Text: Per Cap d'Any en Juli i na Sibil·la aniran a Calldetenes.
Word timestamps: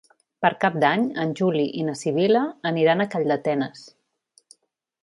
Per 0.45 0.49
Cap 0.63 0.77
d'Any 0.83 1.03
en 1.25 1.35
Juli 1.41 1.67
i 1.83 1.85
na 1.91 1.95
Sibil·la 2.01 2.43
aniran 2.73 3.05
a 3.05 3.09
Calldetenes. 3.13 3.87